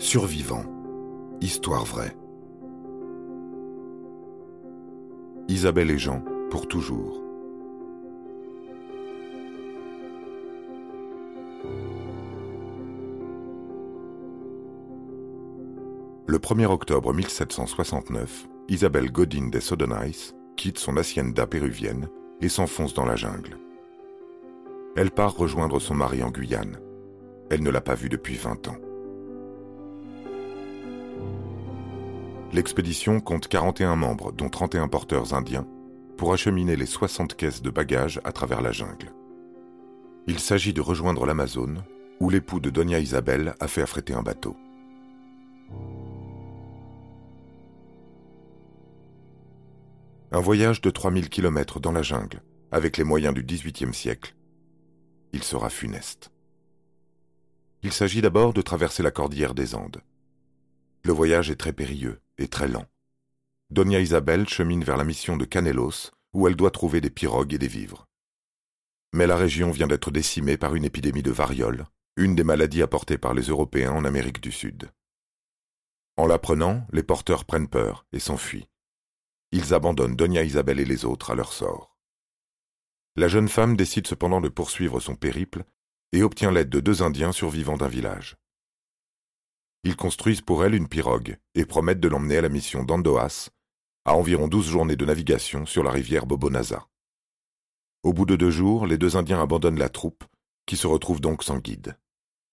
[0.00, 0.62] Survivant.
[1.40, 2.16] Histoire vraie.
[5.48, 7.20] Isabelle et Jean, pour toujours.
[16.28, 22.08] Le 1er octobre 1769, Isabelle Godin des Sodenice quitte son hacienda péruvienne
[22.40, 23.58] et s'enfonce dans la jungle.
[24.94, 26.78] Elle part rejoindre son mari en Guyane.
[27.50, 28.76] Elle ne l'a pas vu depuis 20 ans.
[32.50, 35.66] L'expédition compte 41 membres, dont 31 porteurs indiens,
[36.16, 39.12] pour acheminer les 60 caisses de bagages à travers la jungle.
[40.26, 41.84] Il s'agit de rejoindre l'Amazone,
[42.20, 44.56] où l'époux de Donia Isabelle a fait affréter un bateau.
[50.32, 52.42] Un voyage de 3000 km dans la jungle,
[52.72, 54.34] avec les moyens du XVIIIe siècle.
[55.34, 56.30] Il sera funeste.
[57.82, 60.00] Il s'agit d'abord de traverser la cordillère des Andes.
[61.04, 62.86] Le voyage est très périlleux et très lent.
[63.70, 67.58] Donia Isabelle chemine vers la mission de Canelos, où elle doit trouver des pirogues et
[67.58, 68.06] des vivres.
[69.12, 71.86] Mais la région vient d'être décimée par une épidémie de variole,
[72.16, 74.90] une des maladies apportées par les Européens en Amérique du Sud.
[76.16, 78.68] En l'apprenant, les porteurs prennent peur et s'enfuient.
[79.52, 81.96] Ils abandonnent Donia Isabelle et les autres à leur sort.
[83.16, 85.64] La jeune femme décide cependant de poursuivre son périple
[86.12, 88.36] et obtient l'aide de deux Indiens survivants d'un village.
[89.88, 93.48] Ils construisent pour elle une pirogue et promettent de l'emmener à la mission d'Andoas,
[94.04, 96.86] à environ douze journées de navigation sur la rivière Bobonaza.
[98.02, 100.24] Au bout de deux jours, les deux Indiens abandonnent la troupe,
[100.66, 101.96] qui se retrouve donc sans guide.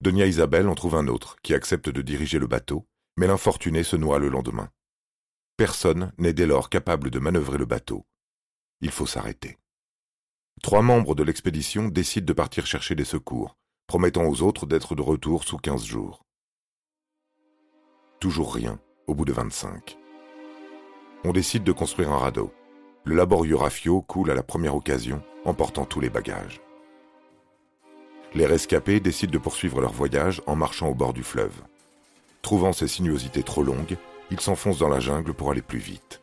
[0.00, 3.96] Donia Isabelle en trouve un autre, qui accepte de diriger le bateau, mais l'infortuné se
[3.96, 4.70] noie le lendemain.
[5.56, 8.06] Personne n'est dès lors capable de manœuvrer le bateau.
[8.80, 9.58] Il faut s'arrêter.
[10.62, 15.02] Trois membres de l'expédition décident de partir chercher des secours, promettant aux autres d'être de
[15.02, 16.25] retour sous quinze jours.
[18.20, 19.98] Toujours rien, au bout de 25.
[21.24, 22.50] On décide de construire un radeau.
[23.04, 26.62] Le laborieux rafio coule à la première occasion, emportant tous les bagages.
[28.34, 31.60] Les rescapés décident de poursuivre leur voyage en marchant au bord du fleuve.
[32.40, 33.98] Trouvant ces sinuosités trop longues,
[34.30, 36.22] ils s'enfoncent dans la jungle pour aller plus vite.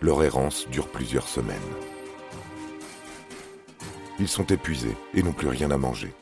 [0.00, 1.56] Leur errance dure plusieurs semaines.
[4.20, 6.12] Ils sont épuisés et n'ont plus rien à manger.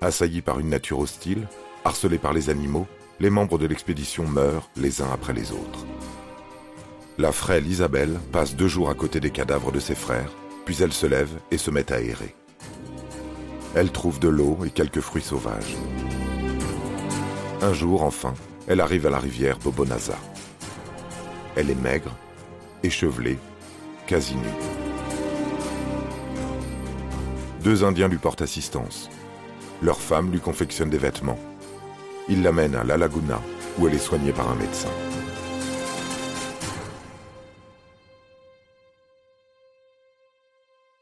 [0.00, 1.48] Assaillis par une nature hostile,
[1.84, 2.86] harcelés par les animaux,
[3.20, 5.86] les membres de l'expédition meurent les uns après les autres.
[7.18, 10.30] La frêle Isabelle passe deux jours à côté des cadavres de ses frères,
[10.64, 12.36] puis elle se lève et se met à errer.
[13.74, 15.76] Elle trouve de l'eau et quelques fruits sauvages.
[17.60, 18.34] Un jour, enfin,
[18.68, 20.16] elle arrive à la rivière Bobonaza.
[21.56, 22.14] Elle est maigre,
[22.84, 23.38] échevelée,
[24.06, 24.42] quasi nue.
[27.64, 29.10] Deux Indiens lui portent assistance.
[29.82, 31.38] Leur femme lui confectionne des vêtements
[32.28, 33.40] il l'amène à La Laguna,
[33.78, 34.90] où elle est soignée par un médecin.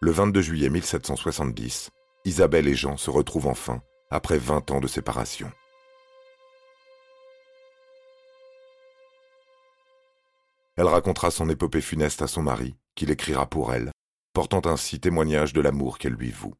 [0.00, 1.90] Le 22 juillet 1770,
[2.24, 5.50] Isabelle et Jean se retrouvent enfin, après 20 ans de séparation.
[10.76, 13.90] Elle racontera son épopée funeste à son mari, qu'il écrira pour elle,
[14.32, 16.54] portant ainsi témoignage de l'amour qu'elle lui voue,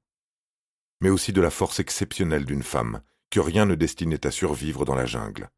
[1.01, 3.03] mais aussi de la force exceptionnelle d'une femme
[3.41, 5.49] rien ne destinait à survivre dans la jungle.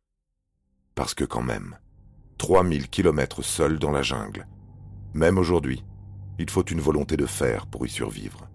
[0.94, 1.76] Parce que quand même,
[2.38, 4.46] 3000 kilomètres seuls dans la jungle,
[5.14, 5.84] même aujourd'hui,
[6.38, 8.48] il faut une volonté de fer pour y survivre.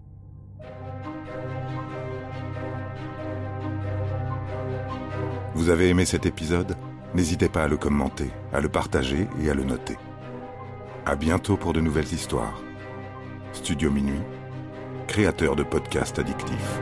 [5.54, 6.76] Vous avez aimé cet épisode?
[7.14, 9.96] N'hésitez pas à le commenter, à le partager et à le noter.
[11.06, 12.60] À bientôt pour de nouvelles histoires.
[13.52, 14.22] Studio Minuit,
[15.06, 16.80] créateur de podcasts addictifs.